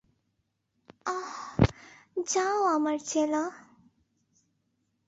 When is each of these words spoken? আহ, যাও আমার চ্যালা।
আহ, 1.05 1.31
যাও 2.27 2.59
আমার 2.67 2.97
চ্যালা। 3.07 3.43